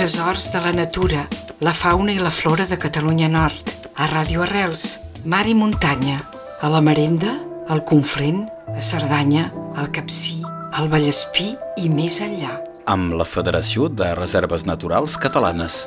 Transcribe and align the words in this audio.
Tresors 0.00 0.50
de 0.50 0.60
la 0.64 0.72
natura, 0.72 1.26
la 1.60 1.74
fauna 1.76 2.14
i 2.14 2.18
la 2.18 2.30
flora 2.32 2.64
de 2.64 2.78
Catalunya 2.80 3.26
Nord. 3.28 3.68
A 4.00 4.06
Ràdio 4.08 4.40
Arrels, 4.40 4.94
mar 5.28 5.42
i 5.44 5.52
muntanya. 5.52 6.22
A 6.64 6.70
la 6.72 6.80
Marenda, 6.80 7.34
al 7.68 7.82
Conflent, 7.84 8.46
a 8.72 8.80
Cerdanya, 8.80 9.50
al 9.76 9.90
Capcí, 9.92 10.38
al 10.72 10.88
Vallespí 10.88 11.50
i 11.84 11.90
més 11.92 12.16
enllà. 12.24 12.54
Amb 12.88 13.12
la 13.12 13.26
Federació 13.28 13.90
de 13.92 14.08
Reserves 14.16 14.64
Naturals 14.64 15.18
Catalanes. 15.20 15.82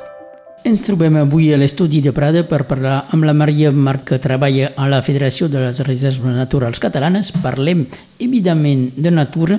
Ens 0.62 0.86
trobem 0.86 1.18
avui 1.18 1.50
a 1.50 1.58
l'estudi 1.58 1.98
de 1.98 2.14
Prada 2.14 2.44
per 2.46 2.68
parlar 2.70 3.08
amb 3.10 3.26
la 3.26 3.34
Maria 3.34 3.74
Marc 3.74 4.12
que 4.12 4.20
treballa 4.22 4.76
a 4.78 4.86
la 4.94 5.02
Federació 5.02 5.50
de 5.50 5.66
les 5.66 5.82
Reserves 5.90 6.38
Naturals 6.38 6.78
Catalanes. 6.78 7.32
Parlem, 7.42 7.88
evidentment, 8.22 8.92
de 8.94 9.10
natura. 9.10 9.58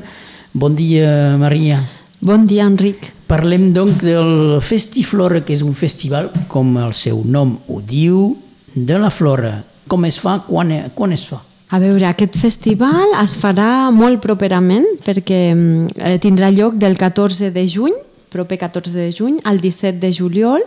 Bon 0.53 0.79
dia, 0.79 1.35
Maria. 1.43 1.83
Bon 2.23 2.47
dia, 2.47 2.71
Enric. 2.71 3.14
Parlem, 3.25 3.71
doncs, 3.73 4.03
del 4.03 4.59
Festiflora, 4.61 5.41
que 5.41 5.55
és 5.55 5.63
un 5.65 5.73
festival, 5.73 6.29
com 6.51 6.75
el 6.77 6.93
seu 6.93 7.23
nom 7.25 7.57
ho 7.67 7.81
diu, 7.81 8.35
de 8.75 8.99
la 9.01 9.09
flora. 9.09 9.63
Com 9.89 10.05
es 10.05 10.19
fa? 10.21 10.39
Quan, 10.45 10.73
quan 10.93 11.13
es 11.15 11.25
fa? 11.25 11.41
A 11.73 11.79
veure, 11.81 12.05
aquest 12.05 12.37
festival 12.37 13.15
es 13.23 13.33
farà 13.41 13.89
molt 13.91 14.21
properament 14.21 14.85
perquè 15.05 15.39
eh, 15.51 16.17
tindrà 16.21 16.51
lloc 16.53 16.77
del 16.77 16.93
14 17.01 17.49
de 17.55 17.65
juny 17.65 17.95
proper 18.35 18.59
14 18.59 18.93
de 18.93 19.11
juny 19.15 19.39
al 19.43 19.61
17 19.63 19.99
de 19.99 20.11
juliol 20.13 20.65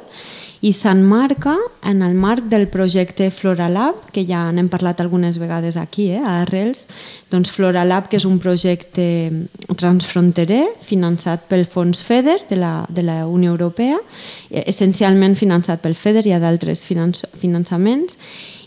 i 0.60 0.72
s'enmarca 0.74 1.54
en 1.86 2.02
el 2.02 2.14
marc 2.18 2.48
del 2.50 2.66
projecte 2.68 3.30
Floralab, 3.30 4.08
que 4.12 4.24
ja 4.26 4.48
n'hem 4.52 4.68
parlat 4.68 5.00
algunes 5.00 5.38
vegades 5.38 5.76
aquí, 5.76 6.10
eh, 6.10 6.18
a 6.18 6.42
Arrels. 6.42 6.86
Doncs 7.30 7.50
Floralab, 7.54 8.08
que 8.08 8.18
és 8.18 8.26
un 8.26 8.38
projecte 8.42 9.30
transfronterer 9.76 10.64
finançat 10.82 11.46
pel 11.48 11.66
Fons 11.66 12.02
FEDER 12.02 12.40
de 12.50 12.56
la, 12.56 12.74
de 12.88 13.02
la 13.06 13.24
Unió 13.26 13.52
Europea, 13.54 13.98
eh, 14.50 14.64
essencialment 14.66 15.36
finançat 15.36 15.82
pel 15.82 15.94
FEDER 15.94 16.26
i 16.26 16.34
a 16.34 16.42
d'altres 16.42 16.84
finançaments, 16.84 18.18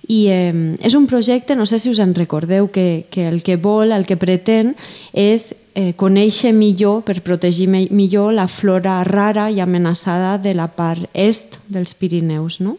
i 0.08 0.26
eh, 0.32 0.76
és 0.82 0.96
un 0.98 1.06
projecte, 1.08 1.56
no 1.56 1.66
sé 1.66 1.80
si 1.80 1.92
us 1.92 2.00
en 2.00 2.16
recordeu, 2.16 2.72
que, 2.72 3.06
que 3.12 3.28
el 3.28 3.44
que 3.44 3.58
vol, 3.58 3.92
el 3.92 4.08
que 4.08 4.18
pretén 4.18 4.76
és 5.14 5.52
eh, 5.76 5.94
conèixer 5.98 6.54
millor, 6.54 7.02
per 7.08 7.22
protegir 7.22 7.68
millor 7.72 8.34
la 8.34 8.48
flora 8.48 9.02
rara 9.08 9.50
i 9.52 9.60
amenaçada 9.60 10.38
de 10.38 10.54
la 10.58 10.68
part 10.68 11.08
est 11.14 11.60
dels 11.68 11.94
Pirineus. 11.94 12.60
No? 12.62 12.78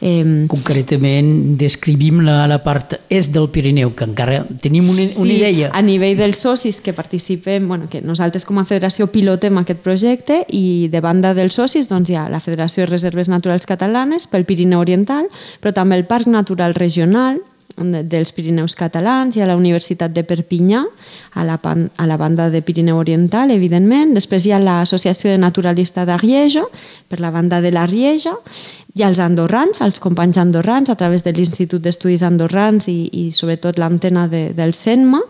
Eh, 0.00 0.46
Concretament, 0.48 1.56
descrivim 1.56 2.20
la, 2.24 2.46
la 2.46 2.58
part 2.62 2.98
est 3.08 3.32
del 3.32 3.48
Pirineu, 3.52 3.94
que 3.96 4.04
encara 4.04 4.42
tenim 4.60 4.90
una, 4.92 5.08
sí, 5.08 5.22
una 5.22 5.32
idea. 5.32 5.70
a 5.72 5.82
nivell 5.82 6.18
dels 6.18 6.42
socis 6.44 6.80
que 6.84 6.92
participem, 6.92 7.66
bueno, 7.68 7.88
que 7.88 8.02
nosaltres 8.04 8.44
com 8.44 8.60
a 8.60 8.66
federació 8.68 9.08
pilotem 9.12 9.56
aquest 9.62 9.80
projecte 9.84 10.42
i 10.52 10.88
de 10.92 11.00
banda 11.00 11.32
dels 11.34 11.56
socis 11.56 11.88
doncs, 11.88 12.12
hi 12.12 12.20
ha 12.20 12.28
la 12.28 12.40
Federació 12.44 12.84
de 12.84 12.90
Reserves 12.92 13.32
Naturals 13.32 13.66
Catalanes 13.66 14.28
pel 14.28 14.44
Pirineu 14.44 14.84
Oriental, 14.84 15.30
però 15.60 15.72
també 15.72 15.96
el 15.96 16.06
Parc 16.06 16.28
Natural 16.28 16.76
Regional, 16.76 17.40
dels 17.76 18.32
Pirineus 18.32 18.74
catalans 18.76 19.36
i 19.36 19.42
a 19.42 19.48
la 19.48 19.56
Universitat 19.56 20.14
de 20.14 20.24
Perpinyà, 20.24 20.82
a 21.36 21.44
la, 21.44 21.58
a 21.60 22.06
la 22.06 22.16
banda 22.16 22.48
de 22.50 22.62
Pirineu 22.64 22.96
Oriental, 22.96 23.50
evidentment. 23.52 24.14
Després 24.16 24.46
hi 24.46 24.54
ha 24.56 24.60
l'Associació 24.62 25.30
de 25.30 25.38
Naturalista 25.38 26.06
d'Arieja, 26.08 26.64
per 27.08 27.20
la 27.20 27.30
banda 27.30 27.60
de 27.60 27.70
la 27.70 27.86
Rieja. 27.86 28.34
Hi 28.96 29.04
ha 29.04 29.10
els 29.12 29.20
andorrans, 29.20 29.82
els 29.84 30.00
companys 30.00 30.38
andorrans, 30.40 30.88
a 30.88 30.96
través 30.96 31.22
de 31.26 31.34
l'Institut 31.36 31.84
d'Estudis 31.84 32.24
Andorrans 32.24 32.88
i, 32.88 33.10
i 33.12 33.24
sobretot 33.36 33.76
l'antena 33.78 34.24
de, 34.32 34.46
del 34.56 34.72
CENMA. 34.72 35.20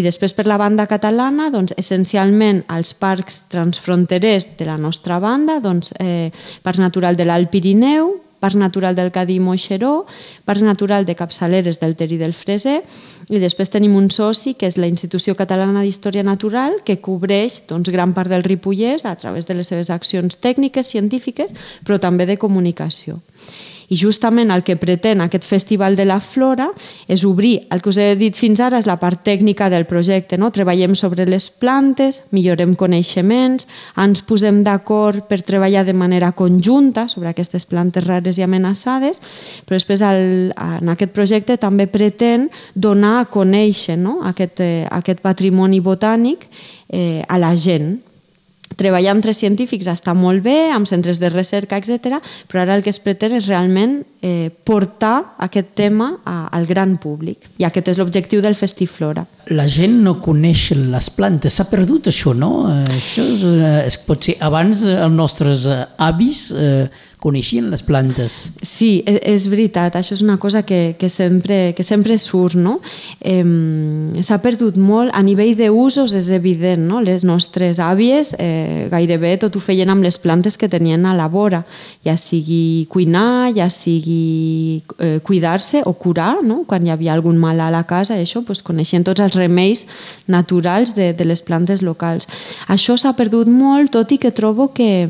I 0.00 0.06
després 0.06 0.32
per 0.32 0.46
la 0.48 0.56
banda 0.60 0.88
catalana, 0.88 1.50
doncs, 1.52 1.76
essencialment 1.76 2.64
els 2.72 2.94
parcs 2.96 3.42
transfronterers 3.52 4.54
de 4.56 4.70
la 4.70 4.78
nostra 4.80 5.20
banda, 5.20 5.60
doncs, 5.60 5.92
eh, 6.00 6.32
Parc 6.64 6.80
Natural 6.80 7.20
de 7.20 7.28
l'Alt 7.28 7.52
Pirineu, 7.52 8.16
Parc 8.40 8.56
Natural 8.56 8.96
del 8.96 9.12
Cadí 9.12 9.36
i 9.38 9.42
Moixeró, 9.44 10.06
Parc 10.48 10.64
Natural 10.64 11.06
de 11.06 11.14
Capçaleres 11.16 11.80
del 11.80 11.94
Ter 11.96 12.10
i 12.12 12.18
del 12.20 12.34
Freser, 12.34 12.80
i 13.28 13.38
després 13.38 13.70
tenim 13.70 13.94
un 13.96 14.10
soci 14.10 14.56
que 14.58 14.66
és 14.66 14.78
la 14.80 14.88
Institució 14.90 15.36
Catalana 15.38 15.84
d'Història 15.84 16.24
Natural, 16.26 16.80
que 16.84 16.98
cobreix 17.04 17.62
doncs, 17.68 17.92
gran 17.92 18.16
part 18.16 18.32
del 18.32 18.46
Ripollès 18.46 19.04
a 19.04 19.14
través 19.20 19.46
de 19.46 19.54
les 19.54 19.68
seves 19.68 19.92
accions 19.92 20.40
tècniques, 20.40 20.88
científiques, 20.88 21.54
però 21.84 22.00
també 22.00 22.26
de 22.26 22.40
comunicació. 22.40 23.20
I 23.90 23.96
justament 23.98 24.52
el 24.54 24.62
que 24.62 24.76
pretén 24.78 25.20
aquest 25.20 25.44
Festival 25.44 25.96
de 25.98 26.04
la 26.06 26.20
Flora 26.22 26.68
és 27.10 27.24
obrir, 27.26 27.66
el 27.74 27.82
que 27.82 27.90
us 27.90 27.98
he 27.98 28.14
dit 28.14 28.36
fins 28.38 28.60
ara 28.62 28.78
és 28.78 28.86
la 28.86 29.00
part 29.02 29.24
tècnica 29.26 29.66
del 29.72 29.86
projecte, 29.90 30.38
no? 30.38 30.52
treballem 30.54 30.94
sobre 30.94 31.26
les 31.26 31.48
plantes, 31.50 32.22
millorem 32.30 32.76
coneixements, 32.78 33.66
ens 33.98 34.22
posem 34.22 34.62
d'acord 34.66 35.26
per 35.26 35.40
treballar 35.42 35.82
de 35.88 35.94
manera 35.96 36.30
conjunta 36.38 37.08
sobre 37.10 37.32
aquestes 37.32 37.66
plantes 37.66 38.06
rares 38.06 38.38
i 38.38 38.46
amenaçades, 38.46 39.18
però 39.66 39.74
després 39.74 40.04
el, 40.06 40.52
en 40.54 40.94
aquest 40.94 41.10
projecte 41.16 41.58
també 41.58 41.88
pretén 41.90 42.46
donar 42.74 43.16
a 43.20 43.26
conèixer 43.32 43.98
no? 43.98 44.20
aquest, 44.30 44.62
eh, 44.62 44.86
aquest 44.86 45.18
patrimoni 45.24 45.82
botànic 45.82 46.46
eh, 46.88 47.24
a 47.26 47.42
la 47.42 47.56
gent, 47.58 47.98
treballar 48.80 49.18
tres 49.20 49.40
científics 49.42 49.88
està 49.90 50.14
molt 50.16 50.42
bé, 50.44 50.70
amb 50.72 50.88
centres 50.88 51.20
de 51.20 51.30
recerca, 51.32 51.78
etc. 51.78 52.20
però 52.48 52.64
ara 52.64 52.78
el 52.78 52.84
que 52.84 52.92
es 52.92 53.00
pretén 53.02 53.36
és 53.36 53.48
realment 53.50 54.00
eh, 54.22 54.50
portar 54.64 55.36
aquest 55.38 55.74
tema 55.78 56.12
a, 56.24 56.48
al 56.56 56.66
gran 56.68 56.96
públic. 57.02 57.48
I 57.60 57.66
aquest 57.68 57.92
és 57.92 58.00
l'objectiu 58.00 58.42
del 58.44 58.56
Festiflora. 58.58 59.26
La 59.50 59.66
gent 59.70 60.00
no 60.04 60.16
coneix 60.22 60.70
les 60.76 61.10
plantes, 61.14 61.56
s'ha 61.56 61.68
perdut 61.70 62.10
això, 62.10 62.34
no? 62.36 62.52
Això 62.86 63.26
és, 63.34 63.44
és, 63.86 64.00
pot 64.06 64.30
ser 64.30 64.38
abans 64.40 64.84
eh, 64.86 64.96
els 64.96 65.16
nostres 65.16 65.66
eh, 65.68 65.82
avis 66.10 66.48
eh, 66.54 66.86
coneixien 67.20 67.68
les 67.70 67.82
plantes. 67.84 68.50
Sí, 68.64 69.02
és, 69.04 69.20
és 69.28 69.46
veritat, 69.52 69.96
això 69.98 70.16
és 70.16 70.22
una 70.24 70.38
cosa 70.40 70.62
que, 70.66 70.96
que, 70.98 71.10
sempre, 71.12 71.74
que 71.76 71.84
sempre 71.84 72.16
surt, 72.18 72.56
no? 72.56 72.78
Eh, 73.20 73.44
S'ha 74.24 74.40
perdut 74.42 74.78
molt, 74.80 75.12
a 75.14 75.20
nivell 75.24 75.52
d'usos 75.58 76.14
és 76.16 76.30
evident, 76.32 76.82
no? 76.88 77.00
Les 77.04 77.24
nostres 77.26 77.80
àvies 77.82 78.32
eh, 78.38 78.88
gairebé 78.92 79.36
tot 79.42 79.56
ho 79.56 79.62
feien 79.62 79.92
amb 79.92 80.04
les 80.04 80.16
plantes 80.20 80.56
que 80.56 80.68
tenien 80.72 81.04
a 81.06 81.14
la 81.16 81.28
vora, 81.28 81.62
ja 82.06 82.16
sigui 82.20 82.86
cuinar, 82.90 83.52
ja 83.56 83.68
sigui 83.72 84.82
eh, 84.98 85.18
cuidar-se 85.24 85.84
o 85.84 85.94
curar, 86.00 86.40
no? 86.42 86.62
Quan 86.66 86.86
hi 86.86 86.94
havia 86.94 87.14
algun 87.14 87.38
mal 87.40 87.60
a 87.60 87.70
la 87.72 87.84
casa, 87.84 88.16
això, 88.16 88.44
pues, 88.46 88.64
coneixien 88.64 89.04
tots 89.04 89.20
els 89.20 89.36
remeis 89.36 89.86
naturals 90.26 90.94
de, 90.96 91.12
de 91.16 91.28
les 91.28 91.44
plantes 91.44 91.84
locals. 91.84 92.28
Això 92.72 92.96
s'ha 92.96 93.12
perdut 93.18 93.50
molt, 93.50 93.92
tot 93.92 94.12
i 94.12 94.20
que 94.22 94.32
trobo 94.32 94.70
que, 94.72 95.06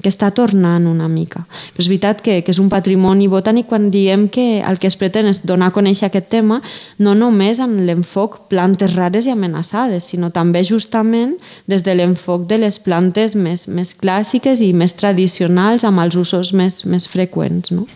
que 0.00 0.08
està 0.08 0.30
tornant 0.32 0.88
una 0.88 1.08
mica. 1.10 1.44
Però 1.74 1.84
és 1.84 1.88
veritat 1.90 2.22
que, 2.24 2.40
que 2.44 2.54
és 2.54 2.60
un 2.62 2.70
patrimoni 2.72 3.28
botànic 3.30 3.68
quan 3.70 3.90
diem 3.90 4.28
que 4.32 4.60
el 4.60 4.78
que 4.80 4.90
es 4.90 4.96
pretén 5.00 5.30
és 5.30 5.42
donar 5.46 5.70
a 5.70 5.74
conèixer 5.74 6.08
aquest 6.08 6.30
tema 6.32 6.60
no 6.98 7.14
només 7.18 7.60
en 7.60 7.76
l'enfoc 7.86 8.48
plantes 8.52 8.94
rares 8.96 9.26
i 9.26 9.34
amenaçades, 9.34 10.10
sinó 10.12 10.30
també 10.34 10.64
justament 10.64 11.36
des 11.70 11.84
de 11.86 11.94
l'enfoc 11.94 12.46
de 12.50 12.60
les 12.64 12.78
plantes 12.78 13.36
més, 13.36 13.66
més 13.68 13.94
clàssiques 13.94 14.62
i 14.64 14.72
més 14.72 14.96
tradicionals 14.98 15.84
amb 15.84 16.02
els 16.04 16.16
usos 16.16 16.54
més, 16.56 16.84
més 16.86 17.08
freqüents. 17.10 17.74
No? 17.74 17.86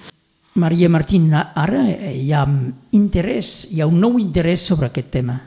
Maria 0.54 0.88
Martín, 0.88 1.32
ara 1.34 1.80
hi 2.12 2.30
ha 2.30 2.44
interès, 2.94 3.66
hi 3.74 3.80
ha 3.82 3.90
un 3.90 3.98
nou 3.98 4.20
interès 4.22 4.62
sobre 4.62 4.86
aquest 4.86 5.10
tema. 5.10 5.40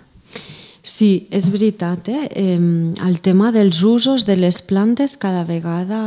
Sí, 0.88 1.28
és 1.36 1.50
veritat. 1.52 2.08
Eh? 2.08 2.30
El 2.40 3.20
tema 3.20 3.52
dels 3.52 3.82
usos 3.84 4.24
de 4.26 4.38
les 4.40 4.62
plantes 4.64 5.18
cada 5.20 5.44
vegada 5.44 6.00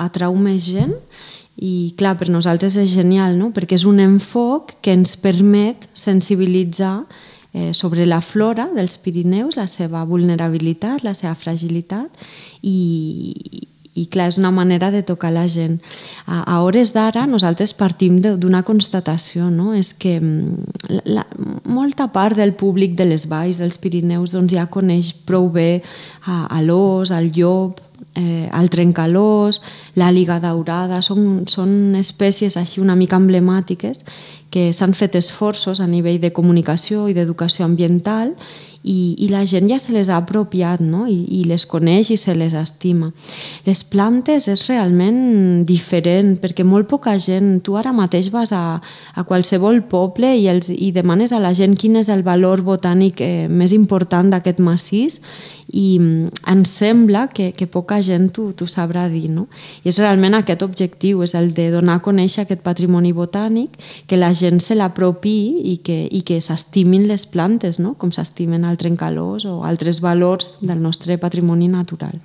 atrau 0.00 0.32
més 0.40 0.64
gent 0.72 0.94
i 1.60 1.92
clar, 2.00 2.14
per 2.16 2.30
nosaltres 2.32 2.78
és 2.80 2.94
genial, 2.94 3.36
no? 3.36 3.50
perquè 3.52 3.76
és 3.76 3.84
un 3.84 4.00
enfoc 4.00 4.72
que 4.80 4.94
ens 4.96 5.18
permet 5.20 5.84
sensibilitzar 5.92 7.02
eh, 7.52 7.74
sobre 7.76 8.06
la 8.08 8.22
flora 8.24 8.70
dels 8.72 8.96
Pirineus, 9.04 9.58
la 9.60 9.68
seva 9.68 10.06
vulnerabilitat, 10.08 11.04
la 11.04 11.12
seva 11.12 11.34
fragilitat 11.36 12.16
i, 12.64 13.68
i 13.94 14.06
clar, 14.08 14.30
és 14.32 14.38
una 14.40 14.50
manera 14.54 14.90
de 14.90 15.02
tocar 15.04 15.32
la 15.34 15.44
gent. 15.52 15.78
A, 16.24 16.40
a 16.42 16.60
hores 16.64 16.94
d'ara 16.94 17.26
nosaltres 17.28 17.74
partim 17.76 18.20
d'una 18.24 18.62
constatació, 18.64 19.50
no? 19.52 19.74
és 19.76 19.92
que 19.92 20.16
mm, 20.18 21.02
la, 21.12 21.26
molta 21.68 22.08
part 22.12 22.38
del 22.38 22.54
públic 22.56 22.96
de 22.96 23.10
les 23.10 23.28
valls 23.28 23.60
dels 23.60 23.76
Pirineus 23.82 24.32
doncs, 24.32 24.54
ja 24.56 24.68
coneix 24.72 25.12
prou 25.28 25.50
bé 25.52 25.82
a, 26.24 26.46
a 26.48 26.62
l'os, 26.64 27.12
al 27.12 27.30
llop, 27.36 27.82
eh, 28.14 28.48
el 28.52 28.70
trencalós, 28.70 29.62
l'àliga 29.96 30.38
daurada, 30.42 31.02
són, 31.02 31.44
són 31.48 31.96
espècies 31.98 32.56
així 32.56 32.80
una 32.80 32.96
mica 32.96 33.20
emblemàtiques 33.20 34.04
que 34.52 34.68
s'han 34.76 34.92
fet 34.92 35.16
esforços 35.16 35.80
a 35.80 35.88
nivell 35.88 36.20
de 36.20 36.32
comunicació 36.36 37.06
i 37.08 37.16
d'educació 37.16 37.64
ambiental 37.64 38.34
i, 38.82 39.14
i 39.22 39.28
la 39.30 39.44
gent 39.46 39.68
ja 39.70 39.78
se 39.78 39.94
les 39.94 40.10
ha 40.10 40.18
apropiat 40.18 40.82
no? 40.82 41.06
I, 41.06 41.22
i 41.30 41.44
les 41.46 41.64
coneix 41.70 42.10
i 42.12 42.18
se 42.18 42.34
les 42.34 42.54
estima. 42.58 43.12
Les 43.66 43.82
plantes 43.86 44.48
és 44.50 44.66
realment 44.68 45.62
diferent 45.68 46.34
perquè 46.42 46.66
molt 46.66 46.90
poca 46.90 47.14
gent, 47.22 47.60
tu 47.62 47.78
ara 47.78 47.94
mateix 47.94 48.32
vas 48.34 48.52
a, 48.52 48.80
a 49.14 49.24
qualsevol 49.28 49.84
poble 49.90 50.34
i, 50.36 50.48
els, 50.50 50.68
i 50.72 50.90
demanes 50.94 51.32
a 51.32 51.40
la 51.42 51.54
gent 51.54 51.78
quin 51.78 52.00
és 52.02 52.10
el 52.12 52.26
valor 52.26 52.64
botànic 52.66 53.22
eh, 53.22 53.48
més 53.48 53.72
important 53.76 54.32
d'aquest 54.34 54.60
massís 54.60 55.22
i 55.72 55.96
mm, 55.98 56.42
ens 56.52 56.74
sembla 56.82 57.28
que, 57.32 57.52
que 57.56 57.70
poca 57.70 57.91
gent 58.00 58.30
t'ho 58.32 58.66
sabrà 58.66 59.08
dir, 59.12 59.28
no? 59.30 59.48
I 59.84 59.90
és 59.92 59.98
realment 60.00 60.34
aquest 60.38 60.62
objectiu, 60.62 61.22
és 61.22 61.34
el 61.34 61.52
de 61.52 61.68
donar 61.74 61.98
a 61.98 62.02
conèixer 62.04 62.46
aquest 62.46 62.62
patrimoni 62.64 63.12
botànic, 63.12 63.76
que 64.06 64.16
la 64.16 64.32
gent 64.32 64.60
se 64.60 64.74
l'apropi 64.78 65.36
i 65.74 65.76
que, 65.84 66.06
i 66.10 66.22
que 66.22 66.40
s'estimin 66.40 67.08
les 67.10 67.26
plantes, 67.26 67.78
no? 67.78 67.94
Com 67.98 68.12
s'estimen 68.14 68.64
el 68.64 68.78
trencalós 68.80 69.44
o 69.44 69.62
altres 69.68 70.00
valors 70.00 70.54
del 70.62 70.80
nostre 70.80 71.18
patrimoni 71.18 71.68
natural. 71.68 72.22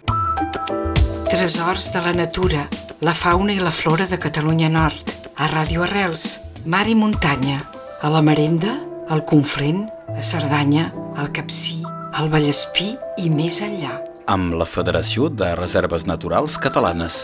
Tresors 1.27 1.91
de 1.93 2.01
la 2.05 2.13
natura, 2.15 2.67
la 3.01 3.13
fauna 3.13 3.53
i 3.53 3.59
la 3.59 3.71
flora 3.71 4.07
de 4.07 4.17
Catalunya 4.17 4.69
Nord, 4.71 5.11
a 5.35 5.49
Ràdio 5.51 5.83
Arrels, 5.83 6.39
mar 6.65 6.87
i 6.87 6.95
muntanya, 6.95 7.59
a 8.01 8.09
la 8.09 8.21
Marenda, 8.21 8.73
al 9.09 9.25
Conflent, 9.25 9.85
a 10.15 10.21
Cerdanya, 10.21 10.91
al 11.15 11.31
Capcí, 11.31 11.81
al 12.13 12.31
Vallespí 12.33 12.95
i 13.21 13.29
més 13.29 13.61
enllà. 13.61 13.99
Amb 14.27 14.57
la 14.59 14.65
Federació 14.67 15.29
de 15.31 15.53
Reserves 15.55 16.03
Naturals 16.03 16.57
Catalanes. 16.59 17.21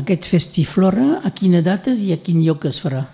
Aquest 0.00 0.24
Festiflora, 0.26 1.20
a 1.22 1.30
quina 1.30 1.60
dates 1.62 2.00
i 2.02 2.10
a 2.10 2.16
quin 2.18 2.40
lloc 2.42 2.66
es 2.66 2.80
farà? 2.82 3.04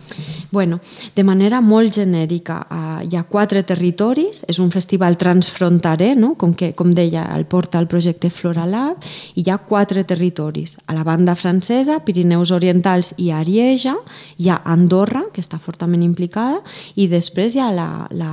Bueno, 0.51 0.81
de 1.15 1.25
manera 1.25 1.61
molt 1.61 1.95
genèrica, 1.97 2.61
uh, 2.71 3.01
hi 3.03 3.17
ha 3.17 3.25
quatre 3.27 3.63
territoris, 3.67 4.45
és 4.49 4.59
un 4.63 4.71
festival 4.71 5.17
transfrontarer, 5.19 6.15
no? 6.19 6.35
com, 6.39 6.55
que, 6.55 6.73
com 6.79 6.93
deia, 6.95 7.27
el 7.37 7.47
porta 7.51 7.81
el 7.81 7.89
projecte 7.91 8.31
Floralab, 8.31 9.03
i 9.35 9.43
hi 9.43 9.51
ha 9.51 9.59
quatre 9.59 10.05
territoris. 10.05 10.77
A 10.87 10.95
la 10.95 11.05
banda 11.07 11.35
francesa, 11.35 11.99
Pirineus 12.05 12.53
Orientals 12.55 13.15
i 13.19 13.31
Arieja, 13.35 13.97
hi 14.39 14.51
ha 14.51 14.61
Andorra, 14.65 15.25
que 15.35 15.43
està 15.43 15.59
fortament 15.59 16.05
implicada, 16.07 16.63
i 16.95 17.09
després 17.11 17.57
hi 17.57 17.63
ha, 17.65 17.73
la, 17.75 17.89
la, 18.15 18.33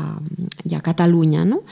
hi 0.64 0.76
ha 0.78 0.84
Catalunya. 0.84 1.46
No? 1.48 1.64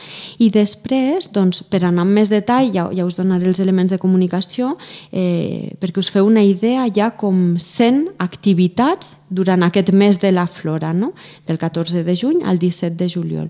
I 0.41 0.49
després, 0.53 1.29
doncs, 1.35 1.61
per 1.69 1.83
anar 1.85 2.05
amb 2.07 2.17
més 2.17 2.31
detall, 2.31 2.71
ja, 2.73 2.87
ja 2.95 3.05
us 3.05 3.17
donaré 3.19 3.49
els 3.51 3.61
elements 3.61 3.93
de 3.93 4.01
comunicació, 4.01 4.75
eh, 5.11 5.75
perquè 5.79 6.01
us 6.01 6.09
feu 6.11 6.25
una 6.27 6.43
idea, 6.45 6.87
hi 6.87 7.01
ha 7.01 7.11
com 7.19 7.57
100 7.59 8.17
activitats 8.23 9.15
durant 9.29 9.63
aquest 9.63 9.91
mes 9.95 10.19
de 10.19 10.30
la 10.31 10.47
flora, 10.47 10.93
no? 10.93 11.13
del 11.47 11.57
14 11.57 12.03
de 12.03 12.15
juny 12.15 12.43
al 12.45 12.59
17 12.59 12.95
de 12.95 13.09
juliol. 13.09 13.49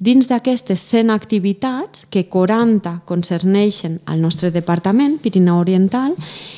Dins 0.00 0.30
d'aquestes 0.30 0.80
100 0.80 1.10
activitats, 1.12 2.06
que 2.08 2.22
40 2.32 3.02
concerneixen 3.04 3.98
al 4.08 4.22
nostre 4.24 4.48
departament, 4.48 5.18
Pirineu 5.20 5.58
Oriental, 5.60 6.14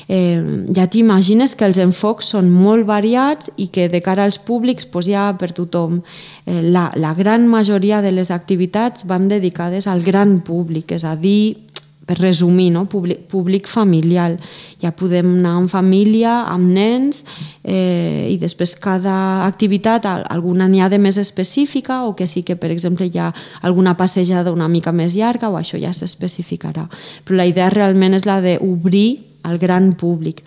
eh, 0.06 0.38
ja 0.70 0.86
t'imagines 0.86 1.56
que 1.58 1.66
els 1.66 1.80
enfocs 1.82 2.30
són 2.36 2.52
molt 2.54 2.86
variats 2.86 3.50
i 3.58 3.66
que 3.74 3.88
de 3.90 3.98
cara 3.98 4.22
als 4.28 4.38
públics 4.38 4.86
pues, 4.86 5.10
hi 5.10 5.18
ha 5.18 5.32
per 5.40 5.50
tothom. 5.58 6.04
Eh, 6.46 6.60
la, 6.62 6.92
la 6.94 7.16
gran 7.18 7.48
majoria 7.50 7.98
de 7.98 8.14
les 8.14 8.30
activitats 8.30 9.08
van 9.10 9.26
dedicades 9.26 9.90
al 9.90 10.06
gran 10.06 10.38
públic, 10.46 10.94
és 10.94 11.02
a 11.02 11.16
dir, 11.18 11.71
per 12.06 12.18
resumir, 12.18 12.70
no? 12.74 12.84
públic, 12.90 13.26
públic 13.30 13.68
familiar. 13.70 14.36
Ja 14.82 14.90
podem 14.96 15.36
anar 15.38 15.54
en 15.60 15.68
família, 15.70 16.42
amb 16.50 16.72
nens, 16.74 17.22
eh, 17.62 18.28
i 18.32 18.36
després 18.42 18.74
cada 18.82 19.46
activitat, 19.46 20.06
alguna 20.06 20.68
n'hi 20.68 20.82
ha 20.82 20.90
de 20.90 20.98
més 20.98 21.18
específica 21.18 22.02
o 22.08 22.16
que 22.18 22.26
sí 22.26 22.42
que, 22.42 22.56
per 22.56 22.72
exemple, 22.74 23.06
hi 23.06 23.18
ha 23.18 23.32
alguna 23.62 23.96
passejada 23.96 24.52
una 24.52 24.68
mica 24.68 24.92
més 24.92 25.16
llarga 25.16 25.50
o 25.50 25.58
això 25.60 25.78
ja 25.80 25.94
s'especificarà. 25.94 26.88
Però 27.24 27.38
la 27.38 27.46
idea 27.46 27.70
realment 27.70 28.18
és 28.18 28.26
la 28.26 28.40
d'obrir 28.42 29.08
al 29.42 29.58
gran 29.58 29.94
públic. 29.94 30.42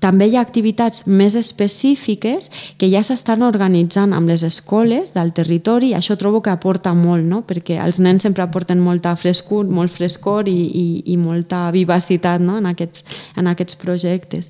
També 0.00 0.30
hi 0.30 0.36
ha 0.38 0.40
activitats 0.40 1.02
més 1.06 1.34
específiques 1.36 2.48
que 2.80 2.88
ja 2.88 3.02
s'estan 3.04 3.42
organitzant 3.44 4.14
amb 4.16 4.30
les 4.32 4.40
escoles 4.46 5.12
del 5.12 5.34
territori 5.36 5.90
i 5.90 5.96
això 5.98 6.16
trobo 6.16 6.40
que 6.40 6.52
aporta 6.52 6.94
molt, 6.96 7.26
no? 7.28 7.42
perquè 7.44 7.76
els 7.84 8.00
nens 8.00 8.24
sempre 8.24 8.42
aporten 8.42 8.80
molta 8.80 9.12
frescor, 9.20 9.68
molt 9.68 9.92
frescor 9.92 10.48
i, 10.48 10.56
i, 10.56 10.86
i 11.12 11.16
molta 11.20 11.66
vivacitat 11.74 12.40
no? 12.40 12.56
en, 12.62 12.70
aquests, 12.72 13.04
en 13.36 13.50
aquests 13.52 13.76
projectes. 13.80 14.48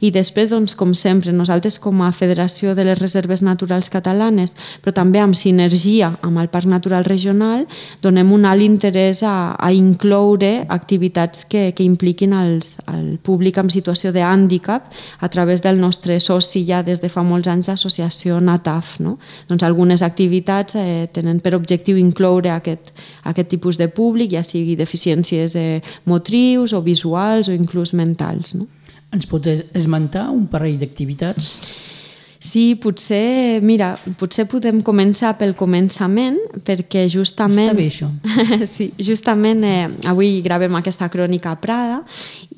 I 0.00 0.12
després, 0.14 0.52
doncs, 0.54 0.76
com 0.78 0.94
sempre, 0.94 1.34
nosaltres 1.34 1.80
com 1.82 2.04
a 2.06 2.12
Federació 2.14 2.76
de 2.78 2.86
les 2.86 2.98
Reserves 3.00 3.42
Naturals 3.42 3.90
Catalanes, 3.90 4.54
però 4.84 4.94
també 4.94 5.18
amb 5.18 5.34
sinergia 5.34 6.12
amb 6.22 6.38
el 6.38 6.50
Parc 6.52 6.70
Natural 6.70 7.02
Regional, 7.08 7.66
donem 8.02 8.30
un 8.30 8.46
alt 8.46 8.62
interès 8.62 9.24
a, 9.26 9.56
a 9.58 9.72
incloure 9.74 10.68
activitats 10.70 11.42
que, 11.50 11.72
que 11.74 11.82
impliquin 11.82 12.38
els, 12.38 12.76
el 12.86 13.18
públic 13.18 13.58
en 13.58 13.74
situació 13.74 14.14
de 14.14 14.22
a 15.20 15.28
través 15.28 15.62
del 15.62 15.80
nostre 15.80 16.18
soci 16.20 16.64
ja 16.68 16.82
des 16.82 17.00
de 17.02 17.10
fa 17.12 17.22
molts 17.22 17.48
anys 17.48 17.68
l'associació 17.70 18.40
NATAF. 18.40 18.98
No? 19.00 19.18
Doncs 19.48 19.64
algunes 19.66 20.02
activitats 20.02 20.76
eh, 20.78 21.08
tenen 21.12 21.40
per 21.40 21.54
objectiu 21.58 21.98
incloure 22.00 22.52
aquest, 22.54 22.92
aquest 23.24 23.52
tipus 23.52 23.78
de 23.78 23.88
públic, 23.88 24.32
ja 24.32 24.42
sigui 24.46 24.76
deficiències 24.76 25.56
eh, 25.56 25.80
motrius 26.04 26.72
o 26.72 26.82
visuals 26.82 27.48
o 27.48 27.56
inclús 27.56 27.94
mentals. 27.94 28.54
No? 28.58 28.68
Ens 29.12 29.28
pots 29.28 29.64
esmentar 29.76 30.30
un 30.32 30.46
parell 30.48 30.78
d'activitats? 30.80 31.52
Sí, 32.52 32.74
potser, 32.76 33.62
mira, 33.64 33.94
potser 34.20 34.44
podem 34.50 34.82
començar 34.84 35.30
pel 35.40 35.54
començament, 35.56 36.36
perquè 36.66 37.06
justament... 37.08 37.70
Està 37.70 37.78
bé, 37.78 37.86
això. 37.88 38.08
sí, 38.74 38.90
justament 39.00 39.64
eh, 39.64 39.86
avui 40.10 40.34
gravem 40.44 40.76
aquesta 40.76 41.08
crònica 41.08 41.54
a 41.54 41.60
Prada 41.62 42.02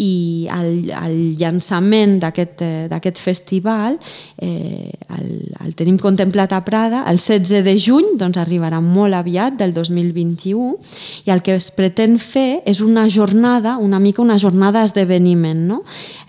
i 0.02 0.49
el, 0.50 0.91
el 0.91 1.14
llançament 1.38 2.17
d'aquest 2.25 2.64
eh, 2.67 3.12
festival 3.23 4.00
eh, 4.43 4.91
el, 5.14 5.29
el 5.62 5.76
tenim 5.79 6.00
contemplat 6.02 6.56
a 6.56 6.64
Prada 6.67 7.05
el 7.06 7.20
16 7.23 7.62
de 7.62 7.76
juny, 7.79 8.17
doncs 8.19 8.40
arribarà 8.43 8.81
molt 8.82 9.14
aviat, 9.14 9.55
del 9.61 9.76
2021, 9.76 10.73
i 11.29 11.31
el 11.31 11.44
que 11.47 11.55
es 11.55 11.70
pretén 11.70 12.19
fer 12.19 12.64
és 12.67 12.82
una 12.82 13.06
jornada, 13.06 13.76
una 13.79 14.02
mica 14.02 14.25
una 14.26 14.40
jornada 14.43 14.82
d'esdeveniment, 14.82 15.62
no? 15.70 15.82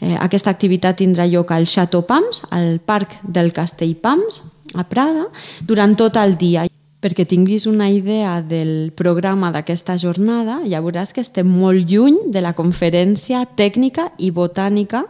Eh, 0.06 0.14
aquesta 0.22 0.54
activitat 0.54 1.02
tindrà 1.02 1.26
lloc 1.26 1.50
al 1.56 1.66
Chateau 1.66 2.06
Pams, 2.06 2.46
al 2.54 2.78
Parc 2.86 3.18
del 3.26 3.55
Castell 3.56 3.96
Pams, 3.96 4.44
a 4.76 4.84
Prada, 4.90 5.30
durant 5.66 5.96
tot 5.96 6.20
el 6.20 6.36
dia. 6.38 6.68
Perquè 7.06 7.22
tinguis 7.30 7.68
una 7.70 7.86
idea 7.94 8.40
del 8.42 8.92
programa 8.98 9.52
d'aquesta 9.54 9.94
jornada, 10.02 10.56
ja 10.66 10.80
veuràs 10.82 11.12
que 11.14 11.22
estem 11.22 11.46
molt 11.46 11.86
lluny 11.92 12.32
de 12.34 12.42
la 12.42 12.56
conferència 12.58 13.44
tècnica 13.46 14.08
i 14.18 14.32
botànica, 14.34 15.04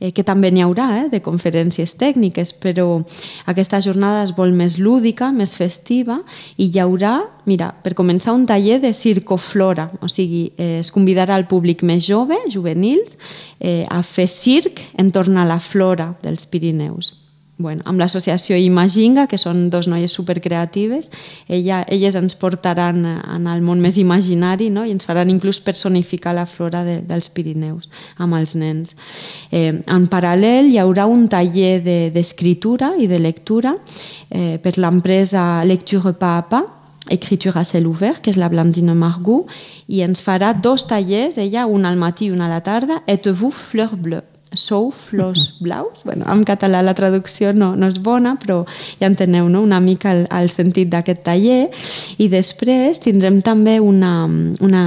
eh, 0.00 0.14
que 0.16 0.24
també 0.24 0.48
n'hi 0.50 0.62
haurà, 0.64 0.86
eh, 1.02 1.08
de 1.12 1.20
conferències 1.20 1.92
tècniques, 2.00 2.54
però 2.56 3.04
aquesta 3.44 3.82
jornada 3.84 4.22
es 4.22 4.32
vol 4.32 4.52
més 4.56 4.78
lúdica, 4.78 5.30
més 5.30 5.52
festiva, 5.54 6.22
i 6.56 6.70
hi 6.72 6.80
haurà, 6.80 7.18
mira, 7.44 7.74
per 7.82 7.92
començar, 7.92 8.32
un 8.32 8.46
taller 8.46 8.80
de 8.80 8.94
circoflora, 8.94 9.90
o 10.00 10.08
sigui, 10.08 10.52
eh, 10.56 10.78
es 10.80 10.90
convidarà 10.90 11.34
al 11.34 11.48
públic 11.48 11.82
més 11.82 12.06
jove, 12.06 12.38
juvenils, 12.48 13.18
eh, 13.60 13.84
a 13.90 14.00
fer 14.02 14.26
circ 14.26 14.80
entorn 14.96 15.36
a 15.36 15.44
la 15.44 15.58
flora 15.58 16.14
dels 16.22 16.46
Pirineus 16.46 17.21
bueno, 17.58 17.82
amb 17.84 18.00
l'associació 18.00 18.56
Imaginga, 18.58 19.26
que 19.28 19.38
són 19.38 19.68
dos 19.70 19.86
noies 19.88 20.12
supercreatives, 20.12 21.10
ella, 21.48 21.82
elles 21.88 22.16
ens 22.18 22.34
portaran 22.38 23.04
en 23.06 23.46
el 23.46 23.62
món 23.62 23.80
més 23.80 23.98
imaginari 24.00 24.70
no? 24.72 24.86
i 24.88 24.92
ens 24.94 25.06
faran 25.06 25.30
inclús 25.30 25.60
personificar 25.62 26.34
la 26.34 26.46
flora 26.46 26.82
de, 26.84 26.98
dels 27.06 27.30
Pirineus 27.30 27.88
amb 28.18 28.38
els 28.40 28.56
nens. 28.58 28.96
Eh, 29.52 29.70
en 29.70 30.08
paral·lel 30.10 30.72
hi 30.72 30.80
haurà 30.82 31.06
un 31.06 31.28
taller 31.30 31.78
d'escriptura 32.14 32.94
de, 32.96 33.04
i 33.04 33.10
de 33.10 33.20
lectura 33.22 33.76
eh, 34.30 34.58
per 34.62 34.78
l'empresa 34.78 35.64
Lecture 35.68 36.16
Pas 36.18 36.38
a 36.42 36.48
Pas, 36.48 36.70
Écriture 37.10 37.58
à 37.58 37.64
cel 37.64 37.88
obert, 37.90 38.20
que 38.22 38.30
és 38.30 38.38
la 38.38 38.46
Blandine 38.48 38.94
Margou, 38.94 39.48
i 39.90 40.04
ens 40.06 40.22
farà 40.22 40.52
dos 40.54 40.86
tallers, 40.86 41.34
ella, 41.34 41.66
un 41.66 41.82
al 41.84 41.98
matí 41.98 42.28
i 42.28 42.34
un 42.34 42.40
a 42.40 42.48
la 42.48 42.62
tarda, 42.62 43.02
Êtes-vous 43.10 43.50
fleur 43.50 43.96
bleue? 43.98 44.31
Sou 44.58 44.90
flors 44.90 45.52
blaus. 45.64 46.02
Bueno, 46.04 46.26
en 46.32 46.44
català 46.48 46.82
la 46.82 46.94
traducció 46.98 47.52
no, 47.52 47.72
no 47.76 47.90
és 47.90 47.98
bona, 48.02 48.36
però 48.40 48.62
ja 49.00 49.08
enteneu 49.10 49.48
no? 49.48 49.62
una 49.62 49.80
mica 49.80 50.12
el, 50.14 50.26
el 50.30 50.50
sentit 50.52 50.90
d'aquest 50.92 51.24
taller. 51.26 51.66
I 52.18 52.28
després 52.32 53.02
tindrem 53.02 53.40
també 53.44 53.78
una, 53.80 54.26
una, 54.60 54.84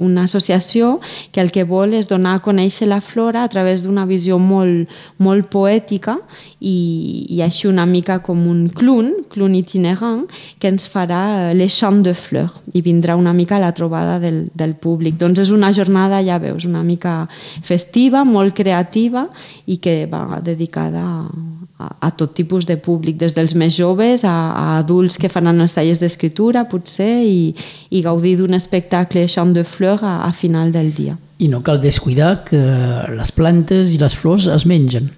una 0.00 0.24
associació 0.24 0.98
que 1.32 1.40
el 1.40 1.52
que 1.54 1.64
vol 1.68 1.94
és 1.94 2.08
donar 2.10 2.36
a 2.36 2.42
conèixer 2.44 2.88
la 2.90 3.00
flora 3.04 3.44
a 3.44 3.50
través 3.52 3.84
d'una 3.84 4.06
visió 4.08 4.38
molt, 4.40 4.90
molt 5.18 5.50
poètica 5.52 6.18
i, 6.58 7.26
i 7.28 7.40
així 7.44 7.68
una 7.68 7.86
mica 7.86 8.18
com 8.24 8.46
un 8.48 8.66
clun, 8.74 9.12
clun 9.32 9.54
itinerant, 9.56 10.26
que 10.58 10.68
ens 10.72 10.88
farà 10.90 11.22
eh, 11.50 11.54
les 11.56 11.76
champs 11.76 12.04
de 12.06 12.14
fleurs 12.16 12.56
i 12.74 12.82
vindrà 12.84 13.16
una 13.16 13.32
mica 13.36 13.56
a 13.56 13.62
la 13.62 13.72
trobada 13.76 14.18
del, 14.22 14.46
del 14.54 14.74
públic. 14.74 15.18
Doncs 15.20 15.44
és 15.44 15.54
una 15.54 15.72
jornada, 15.76 16.22
ja 16.26 16.40
veus, 16.42 16.66
una 16.68 16.82
mica 16.86 17.24
festiva, 17.66 18.24
molt 18.24 18.56
creativa 18.56 19.28
i 19.66 19.78
que 19.82 20.04
va 20.10 20.40
dedicada 20.44 21.04
a, 21.04 21.59
a, 21.88 22.10
tot 22.10 22.34
tipus 22.36 22.66
de 22.68 22.76
públic, 22.80 23.16
des 23.20 23.34
dels 23.36 23.54
més 23.54 23.74
joves 23.76 24.24
a, 24.24 24.34
a 24.50 24.66
adults 24.80 25.18
que 25.20 25.30
faran 25.32 25.60
els 25.62 25.76
tallers 25.76 26.02
d'escriptura, 26.02 26.66
potser, 26.70 27.22
i, 27.24 27.54
i 27.90 28.02
gaudir 28.04 28.36
d'un 28.40 28.56
espectacle 28.58 29.26
champ 29.28 29.54
de 29.56 29.64
fleurs 29.64 30.04
a, 30.04 30.20
a 30.26 30.32
final 30.32 30.72
del 30.72 30.92
dia. 30.96 31.16
I 31.40 31.48
no 31.48 31.62
cal 31.64 31.80
descuidar 31.80 32.42
que 32.48 32.60
les 33.16 33.32
plantes 33.32 33.94
i 33.94 34.00
les 34.00 34.16
flors 34.16 34.48
es 34.52 34.66
mengen. 34.68 35.08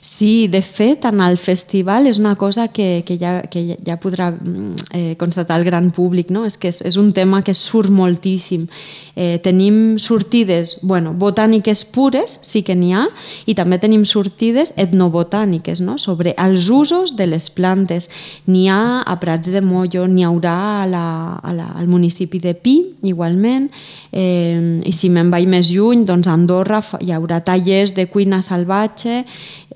Sí, 0.00 0.48
de 0.48 0.62
fet, 0.62 1.04
en 1.04 1.20
el 1.20 1.36
festival 1.36 2.06
és 2.08 2.16
una 2.16 2.32
cosa 2.40 2.68
que, 2.72 3.02
que, 3.04 3.18
ja, 3.20 3.42
que 3.52 3.76
ja 3.84 3.98
podrà 4.00 4.30
mm, 4.32 4.86
eh, 4.96 5.14
constatar 5.20 5.58
el 5.60 5.66
gran 5.66 5.90
públic, 5.92 6.30
no? 6.32 6.46
és 6.48 6.56
que 6.56 6.70
és, 6.72 6.80
és 6.88 6.96
un 6.96 7.10
tema 7.12 7.42
que 7.44 7.52
surt 7.52 7.92
moltíssim. 7.92 8.64
Eh, 9.12 9.36
tenim 9.44 9.98
sortides 10.00 10.78
bueno, 10.80 11.12
botàniques 11.12 11.82
pures, 11.92 12.38
sí 12.46 12.62
que 12.64 12.72
n'hi 12.78 12.94
ha, 12.96 13.02
i 13.44 13.52
també 13.58 13.76
tenim 13.82 14.06
sortides 14.08 14.72
etnobotàniques, 14.80 15.82
no? 15.84 15.98
sobre 16.00 16.32
els 16.40 16.70
usos 16.72 17.12
de 17.18 17.28
les 17.28 17.50
plantes. 17.52 18.08
N'hi 18.48 18.70
ha 18.72 19.02
a 19.04 19.18
Prats 19.20 19.52
de 19.52 19.60
Mollo, 19.60 20.06
n'hi 20.08 20.24
haurà 20.24 20.56
a 20.80 20.88
la, 20.88 21.04
a 21.36 21.52
la, 21.52 21.68
al 21.76 21.92
municipi 21.92 22.40
de 22.40 22.56
Pi, 22.56 22.78
igualment, 23.04 23.68
eh, 24.16 24.80
i 24.80 24.96
si 24.96 25.12
me'n 25.12 25.28
vaig 25.28 25.44
més 25.44 25.68
lluny, 25.74 26.08
doncs 26.08 26.30
a 26.30 26.38
Andorra 26.38 26.80
hi 27.04 27.12
haurà 27.12 27.42
tallers 27.44 27.92
de 27.92 28.08
cuina 28.08 28.40
salvatge, 28.40 29.26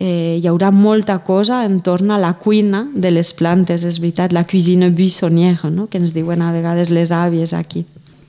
eh, 0.00 0.13
hi 0.40 0.46
haurà 0.50 0.70
molta 0.74 1.18
cosa 1.26 1.62
entorn 1.66 2.14
a 2.14 2.20
la 2.20 2.34
cuina 2.40 2.84
de 2.94 3.10
les 3.14 3.32
plantes, 3.36 3.84
és 3.84 4.00
veritat, 4.02 4.32
la 4.32 4.46
cuisine 4.48 4.90
buissonnière, 4.94 5.70
no? 5.70 5.88
que 5.90 6.00
ens 6.02 6.14
diuen 6.16 6.42
a 6.42 6.52
vegades 6.54 6.92
les 6.94 7.12
àvies 7.14 7.54
aquí. 7.56 7.84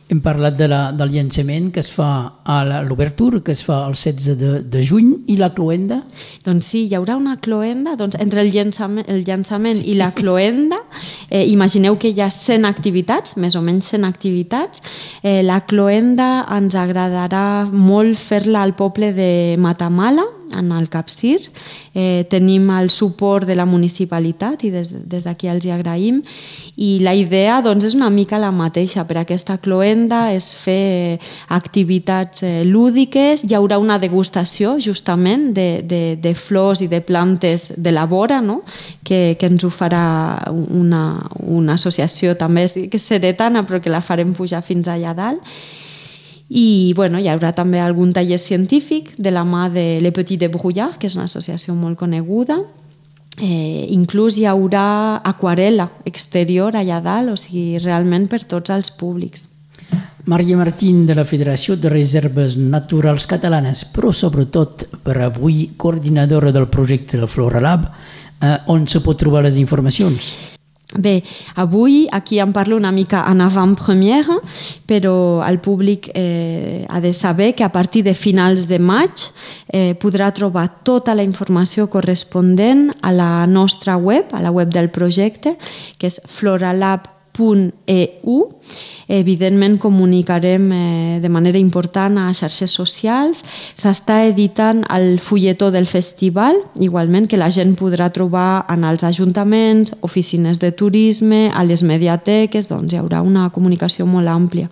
Hem 0.05 0.19
parlat 0.21 0.53
de 0.53 0.67
la, 0.69 0.91
del 0.93 1.09
llançament 1.15 1.71
que 1.73 1.81
es 1.81 1.87
fa 1.89 2.07
a 2.45 2.59
l'obertura, 2.85 3.39
que 3.41 3.55
es 3.55 3.63
fa 3.65 3.79
el 3.87 3.95
16 3.97 4.35
de, 4.37 4.51
de 4.69 4.83
juny, 4.85 5.07
i 5.33 5.37
la 5.39 5.49
cloenda? 5.57 6.03
Doncs 6.45 6.67
sí, 6.69 6.83
hi 6.85 6.93
haurà 6.93 7.15
una 7.17 7.39
cloenda, 7.41 7.95
doncs 7.97 8.19
entre 8.21 8.43
el 8.45 8.51
llançament, 8.53 9.07
el 9.09 9.23
llançament 9.25 9.79
sí. 9.79 9.87
i 9.89 9.97
la 9.97 10.11
cloenda, 10.13 10.77
eh, 11.31 11.47
imagineu 11.49 11.97
que 11.97 12.13
hi 12.13 12.21
ha 12.21 12.29
100 12.29 12.69
activitats, 12.69 13.33
més 13.41 13.57
o 13.57 13.63
menys 13.65 13.89
100 13.95 14.05
activitats. 14.05 14.85
Eh, 15.23 15.41
la 15.41 15.63
cloenda 15.65 16.45
ens 16.53 16.77
agradarà 16.77 17.65
molt 17.73 18.21
fer-la 18.21 18.61
al 18.61 18.77
poble 18.77 19.09
de 19.17 19.31
Matamala, 19.57 20.27
en 20.57 20.71
el 20.71 20.89
Capcir. 20.89 21.51
Eh, 21.93 22.25
tenim 22.29 22.69
el 22.75 22.89
suport 22.89 23.47
de 23.47 23.55
la 23.55 23.65
municipalitat 23.65 24.65
i 24.65 24.71
des, 24.73 24.91
d'aquí 25.25 25.49
els 25.51 25.65
hi 25.65 25.73
agraïm. 25.75 26.21
I 26.75 26.99
la 27.03 27.13
idea 27.15 27.61
doncs, 27.63 27.85
és 27.87 27.95
una 27.95 28.09
mica 28.09 28.39
la 28.41 28.51
mateixa. 28.51 29.05
Per 29.07 29.19
aquesta 29.21 29.57
cloenda 29.57 30.31
és 30.35 30.51
fer 30.55 31.19
activitats 31.47 32.43
eh, 32.43 32.63
lúdiques. 32.65 33.45
Hi 33.45 33.55
haurà 33.55 33.79
una 33.79 33.99
degustació 33.99 34.77
justament 34.79 35.51
de, 35.55 35.69
de, 35.83 36.03
de 36.19 36.35
flors 36.35 36.81
i 36.81 36.89
de 36.91 37.01
plantes 37.01 37.73
de 37.77 37.95
la 37.95 38.05
vora, 38.05 38.41
no? 38.41 38.61
que, 39.05 39.37
que 39.39 39.47
ens 39.47 39.63
ho 39.63 39.71
farà 39.71 40.03
una, 40.51 41.03
una 41.45 41.77
associació 41.77 42.35
també 42.35 42.65
que 42.91 42.99
seretana 42.99 43.63
però 43.65 43.79
que 43.81 43.93
la 43.93 44.03
farem 44.03 44.33
pujar 44.35 44.63
fins 44.65 44.89
allà 44.91 45.13
dalt 45.15 45.55
i 46.49 46.93
bueno, 46.95 47.19
hi 47.19 47.29
haurà 47.31 47.53
també 47.57 47.79
algun 47.81 48.13
taller 48.13 48.37
científic 48.39 49.13
de 49.17 49.31
la 49.31 49.43
mà 49.45 49.69
de 49.73 49.99
Le 50.01 50.11
Petit 50.13 50.39
de 50.39 50.49
Brouillard, 50.49 50.99
que 50.99 51.07
és 51.07 51.15
una 51.17 51.25
associació 51.25 51.73
molt 51.73 51.97
coneguda. 51.97 52.59
Eh, 53.35 53.87
inclús 53.91 54.37
hi 54.37 54.45
haurà 54.47 55.21
aquarela 55.25 55.89
exterior 56.05 56.77
allà 56.77 57.01
dalt, 57.03 57.33
o 57.33 57.37
sigui, 57.39 57.79
realment 57.83 58.29
per 58.31 58.45
tots 58.45 58.71
els 58.71 58.93
públics. 58.93 59.49
Maria 60.25 60.57
Martín, 60.57 61.05
de 61.05 61.13
la 61.13 61.25
Federació 61.25 61.75
de 61.77 61.89
Reserves 61.89 62.55
Naturals 62.57 63.27
Catalanes, 63.29 63.83
però 63.93 64.13
sobretot 64.13 64.87
per 65.03 65.19
avui 65.21 65.75
coordinadora 65.77 66.51
del 66.51 66.69
projecte 66.69 67.17
del 67.17 67.29
Floralab, 67.29 67.91
eh, 68.41 68.57
on 68.67 68.87
se 68.87 69.01
pot 69.01 69.17
trobar 69.17 69.43
les 69.45 69.57
informacions? 69.61 70.54
Bé, 70.97 71.23
avui 71.55 72.07
aquí 72.11 72.39
em 72.39 72.53
parlo 72.55 72.77
una 72.77 72.91
mica 72.91 73.25
en 73.27 73.41
avant-première, 73.43 74.39
però 74.87 75.43
el 75.43 75.59
públic 75.59 76.09
eh, 76.13 76.85
ha 76.87 77.01
de 77.01 77.13
saber 77.13 77.53
que 77.55 77.65
a 77.65 77.71
partir 77.71 78.03
de 78.03 78.13
finals 78.13 78.67
de 78.67 78.79
maig 78.79 79.27
eh, 79.67 79.95
podrà 79.99 80.31
trobar 80.31 80.69
tota 80.87 81.15
la 81.15 81.23
informació 81.23 81.89
corresponent 81.91 82.93
a 83.01 83.11
la 83.11 83.45
nostra 83.45 83.97
web, 83.97 84.31
a 84.31 84.41
la 84.41 84.51
web 84.51 84.71
del 84.71 84.89
projecte, 84.89 85.57
que 85.99 86.07
és 86.07 86.21
floralab.eu 87.35 88.55
Evidentment 89.07 89.77
comunicarem 89.77 90.71
eh, 90.71 91.19
de 91.21 91.29
manera 91.29 91.59
important 91.59 92.17
a 92.17 92.31
xarxes 92.33 92.71
socials. 92.73 93.43
S'està 93.77 94.23
editant 94.25 94.81
el 94.89 95.19
fulletó 95.21 95.69
del 95.69 95.85
festival, 95.85 96.57
igualment 96.81 97.27
que 97.29 97.37
la 97.37 97.51
gent 97.53 97.75
podrà 97.77 98.09
trobar 98.09 98.65
en 98.73 98.83
els 98.83 99.05
ajuntaments, 99.05 99.93
oficines 100.01 100.57
de 100.57 100.71
turisme, 100.71 101.51
a 101.53 101.63
les 101.63 101.85
mediateques, 101.85 102.65
doncs 102.71 102.93
hi 102.95 102.97
haurà 102.97 103.21
una 103.21 103.51
comunicació 103.53 104.09
molt 104.09 104.31
àmplia. 104.31 104.71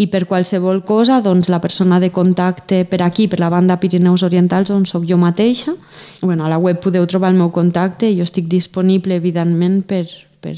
I 0.00 0.08
per 0.08 0.24
qualsevol 0.24 0.80
cosa, 0.88 1.20
doncs 1.20 1.52
la 1.52 1.60
persona 1.60 2.00
de 2.00 2.08
contacte 2.10 2.84
per 2.88 3.02
aquí, 3.04 3.28
per 3.28 3.40
la 3.44 3.52
banda 3.52 3.76
Pirineus 3.76 4.24
Orientals, 4.24 4.72
on 4.72 4.88
sóc 4.88 5.04
jo 5.04 5.20
mateixa. 5.20 5.76
Bueno, 6.22 6.46
a 6.46 6.48
la 6.48 6.56
web 6.56 6.80
podeu 6.80 7.04
trobar 7.04 7.34
el 7.34 7.36
meu 7.36 7.52
contacte 7.52 8.08
i 8.08 8.16
jo 8.16 8.24
estic 8.24 8.48
disponible, 8.48 9.20
evidentment, 9.20 9.82
per, 9.84 10.06
per 10.40 10.56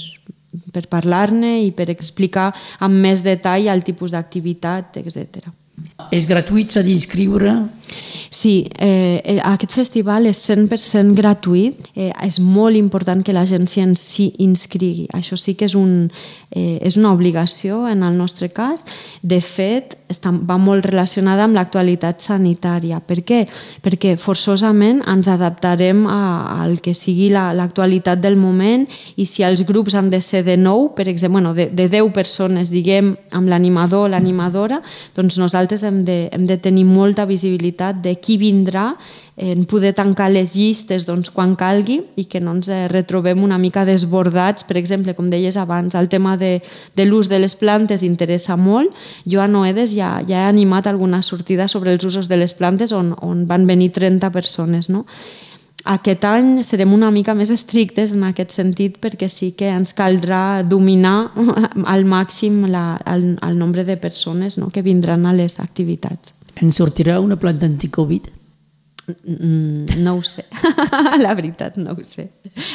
per 0.72 0.86
parlar-ne 0.90 1.58
i 1.64 1.72
per 1.72 1.88
explicar 1.90 2.52
amb 2.80 3.00
més 3.04 3.24
detall 3.26 3.68
el 3.72 3.84
tipus 3.86 4.14
d'activitat, 4.14 5.00
etc. 5.02 5.48
És 6.14 6.26
gratuït, 6.28 6.72
s'ha 6.72 6.82
d'inscriure? 6.82 7.52
Sí, 8.30 8.68
eh, 8.78 9.20
eh 9.24 9.38
aquest 9.44 9.74
festival 9.76 10.26
és 10.26 10.38
100% 10.40 11.14
gratuït. 11.16 11.88
Eh, 11.94 12.12
és 12.24 12.38
molt 12.40 12.76
important 12.76 13.22
que 13.24 13.32
la 13.32 13.44
gent 13.46 13.66
s'hi 13.68 14.32
inscrigui. 14.38 15.08
Això 15.14 15.36
sí 15.36 15.54
que 15.54 15.66
és, 15.66 15.74
un, 15.74 16.10
eh, 16.50 16.78
és 16.82 16.96
una 16.96 17.12
obligació 17.12 17.86
en 17.88 18.02
el 18.02 18.16
nostre 18.16 18.48
cas. 18.48 18.84
De 19.22 19.40
fet, 19.40 19.97
està, 20.08 20.32
va 20.32 20.56
molt 20.60 20.86
relacionada 20.88 21.44
amb 21.44 21.56
l'actualitat 21.58 22.22
sanitària. 22.24 23.00
Per 23.04 23.20
què? 23.26 23.42
Perquè 23.84 24.16
forçosament 24.20 25.02
ens 25.08 25.28
adaptarem 25.30 26.04
al 26.08 26.78
que 26.84 26.94
sigui 26.96 27.28
l'actualitat 27.32 28.18
la, 28.18 28.24
del 28.28 28.38
moment 28.40 28.86
i 29.16 29.26
si 29.28 29.44
els 29.46 29.62
grups 29.68 29.96
han 29.98 30.10
de 30.10 30.20
ser 30.24 30.44
de 30.46 30.56
nou, 30.56 30.90
per 30.96 31.08
exemple, 31.08 31.38
bueno, 31.38 31.54
de, 31.54 31.68
de 31.70 31.88
10 31.92 32.12
persones, 32.16 32.72
diguem, 32.72 33.14
amb 33.36 33.48
l'animador 33.52 34.08
o 34.08 34.12
l'animadora, 34.12 34.80
doncs 35.16 35.38
nosaltres 35.38 35.84
hem 35.84 36.02
de, 36.08 36.18
hem 36.32 36.46
de 36.48 36.58
tenir 36.58 36.86
molta 36.88 37.28
visibilitat 37.28 38.02
de 38.02 38.16
qui 38.20 38.38
vindrà 38.40 38.92
en 39.38 39.64
poder 39.70 39.94
tancar 39.94 40.28
les 40.34 40.56
llistes 40.56 41.06
doncs, 41.06 41.30
quan 41.30 41.54
calgui 41.56 42.00
i 42.18 42.26
que 42.26 42.40
no 42.42 42.56
ens 42.58 42.68
eh, 42.68 42.86
retrobem 42.90 43.42
una 43.46 43.58
mica 43.58 43.84
desbordats. 43.86 44.66
Per 44.66 44.76
exemple, 44.80 45.14
com 45.14 45.30
deies 45.30 45.56
abans, 45.56 45.94
el 45.94 46.10
tema 46.10 46.36
de, 46.36 46.58
de 46.98 47.06
l'ús 47.06 47.30
de 47.30 47.38
les 47.38 47.54
plantes 47.54 48.02
interessa 48.02 48.58
molt. 48.58 48.94
Jo 49.24 49.42
a 49.44 49.48
Noedes 49.48 49.94
ja, 49.94 50.18
ja 50.26 50.42
he 50.42 50.48
animat 50.48 50.90
alguna 50.90 51.22
sortida 51.22 51.68
sobre 51.68 51.94
els 51.94 52.04
usos 52.04 52.28
de 52.28 52.36
les 52.36 52.54
plantes 52.54 52.92
on, 52.92 53.14
on 53.22 53.46
van 53.46 53.66
venir 53.66 53.92
30 53.94 54.32
persones. 54.34 54.90
No? 54.90 55.06
Aquest 55.88 56.24
any 56.26 56.64
serem 56.66 56.90
una 56.92 57.12
mica 57.14 57.36
més 57.38 57.52
estrictes 57.54 58.10
en 58.12 58.24
aquest 58.26 58.50
sentit 58.56 58.98
perquè 58.98 59.28
sí 59.30 59.52
que 59.56 59.70
ens 59.70 59.94
caldrà 59.94 60.64
dominar 60.66 61.30
al 61.94 62.02
màxim 62.04 62.64
la, 62.66 62.98
el, 63.06 63.36
el 63.38 63.58
nombre 63.58 63.86
de 63.86 63.96
persones 63.96 64.58
no? 64.58 64.72
que 64.74 64.82
vindran 64.82 65.26
a 65.26 65.36
les 65.36 65.60
activitats. 65.62 66.34
En 66.58 66.74
sortirà 66.74 67.20
una 67.22 67.38
planta 67.38 67.70
anticovid? 67.70 68.26
Mm, 69.08 70.02
no 70.04 70.16
ho 70.18 70.22
sé, 70.22 70.44
la 71.24 71.32
veritat 71.34 71.78
no 71.80 71.94
ho 71.96 72.04
sé. 72.04 72.28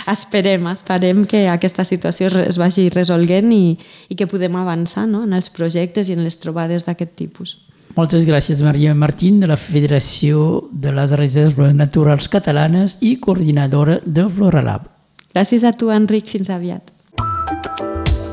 Esperem, 0.09 0.65
esperem 0.71 1.27
que 1.29 1.45
aquesta 1.51 1.85
situació 1.85 2.31
es 2.41 2.57
vagi 2.57 2.87
resolguent 2.93 3.51
i, 3.53 3.77
i 4.09 4.17
que 4.17 4.27
podem 4.29 4.57
avançar 4.57 5.05
no? 5.09 5.23
en 5.27 5.37
els 5.37 5.51
projectes 5.53 6.09
i 6.09 6.17
en 6.17 6.23
les 6.25 6.39
trobades 6.41 6.87
d'aquest 6.87 7.13
tipus. 7.19 7.57
Moltes 7.93 8.25
gràcies, 8.25 8.63
Maria 8.65 8.95
Martín, 8.97 9.37
de 9.39 9.47
la 9.51 9.59
Federació 9.59 10.63
de 10.71 10.95
les 10.95 11.13
Reserves 11.13 11.75
Naturals 11.77 12.25
Catalanes 12.33 12.97
i 13.05 13.19
coordinadora 13.21 13.99
de 14.01 14.25
Floralab. 14.25 14.89
Gràcies 15.33 15.61
a 15.61 15.75
tu, 15.77 15.93
Enric. 15.93 16.33
Fins 16.33 16.49
aviat. 16.49 16.89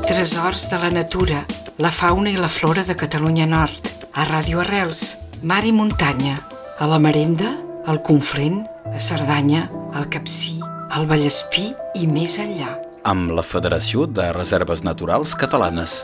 Tresors 0.08 0.70
de 0.72 0.80
la 0.80 0.90
natura, 0.90 1.44
la 1.78 1.92
fauna 1.92 2.32
i 2.32 2.38
la 2.40 2.48
flora 2.48 2.84
de 2.88 2.96
Catalunya 2.96 3.46
Nord, 3.46 3.92
a 4.16 4.24
Ràdio 4.24 4.64
Arrels, 4.64 5.18
mar 5.44 5.62
i 5.68 5.72
muntanya, 5.76 6.40
a 6.80 6.88
la 6.88 6.98
Marenda, 6.98 7.52
al 7.86 8.02
Conflent, 8.02 8.66
a 8.92 8.98
Cerdanya, 8.98 9.70
al 9.94 10.08
Capcí, 10.08 10.60
al 10.90 11.06
Vallespí 11.08 11.70
i 11.96 12.06
més 12.06 12.38
enllà. 12.42 12.76
Amb 13.08 13.32
la 13.32 13.44
Federació 13.46 14.06
de 14.06 14.30
Reserves 14.36 14.84
Naturals 14.84 15.34
Catalanes. 15.34 16.00